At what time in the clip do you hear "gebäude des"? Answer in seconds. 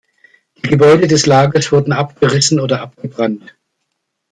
0.69-1.27